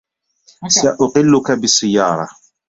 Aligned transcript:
سأقلّك 0.67 1.51
بالسيارة. 1.51 2.29